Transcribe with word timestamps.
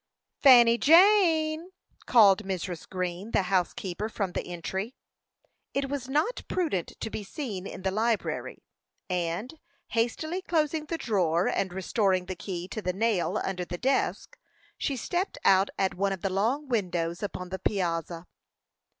"Fanny 0.41 0.79
Jane!" 0.79 1.69
called 2.07 2.43
Mrs. 2.43 2.89
Green, 2.89 3.29
the 3.29 3.43
housekeeper, 3.43 4.09
from 4.09 4.31
the 4.31 4.41
entry. 4.41 4.95
It 5.75 5.89
was 5.91 6.09
not 6.09 6.41
prudent 6.47 6.93
to 7.01 7.11
be 7.11 7.23
seen 7.23 7.67
in 7.67 7.83
the 7.83 7.91
library, 7.91 8.63
and, 9.11 9.53
hastily 9.89 10.41
closing 10.41 10.85
the 10.85 10.97
drawer, 10.97 11.47
and 11.47 11.71
restoring 11.71 12.25
the 12.25 12.35
key 12.35 12.67
to 12.69 12.81
the 12.81 12.93
nail 12.93 13.39
under 13.45 13.63
the 13.63 13.77
desk, 13.77 14.39
she 14.75 14.97
stepped 14.97 15.37
out 15.45 15.69
at 15.77 15.93
one 15.93 16.13
of 16.13 16.23
the 16.23 16.31
long 16.33 16.67
windows 16.67 17.21
upon 17.21 17.49
the 17.49 17.59
piazza. 17.59 18.25